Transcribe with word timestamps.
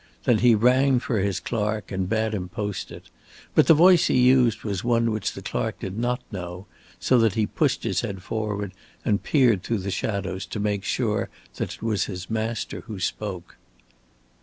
Then 0.23 0.39
he 0.39 0.55
rang 0.55 0.99
for 0.99 1.19
his 1.19 1.39
clerk 1.39 1.91
and 1.91 2.09
bade 2.09 2.33
him 2.33 2.49
post 2.49 2.89
it, 2.89 3.11
but 3.53 3.67
the 3.67 3.75
voice 3.75 4.07
he 4.07 4.17
used 4.17 4.63
was 4.63 4.83
one 4.83 5.11
which 5.11 5.33
the 5.33 5.43
clerk 5.43 5.79
did 5.79 5.95
not 5.95 6.21
know, 6.31 6.65
so 6.99 7.19
that 7.19 7.35
he 7.35 7.45
pushed 7.45 7.83
his 7.83 8.01
head 8.01 8.23
forward 8.23 8.71
and 9.05 9.21
peered 9.21 9.61
through 9.61 9.77
the 9.85 9.91
shadows 9.91 10.47
to 10.47 10.59
make 10.59 10.83
sure 10.83 11.29
that 11.57 11.75
it 11.75 11.83
was 11.83 12.05
his 12.05 12.31
master 12.31 12.79
who 12.87 12.99
spoke. 12.99 13.57